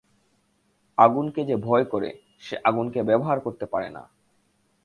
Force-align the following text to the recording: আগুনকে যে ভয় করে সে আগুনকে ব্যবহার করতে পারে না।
আগুনকে 0.97 1.41
যে 1.45 1.55
ভয় 1.57 1.85
করে 1.85 2.09
সে 2.39 2.55
আগুনকে 2.63 2.99
ব্যবহার 3.03 3.37
করতে 3.39 3.65
পারে 3.65 3.89
না। 3.89 4.03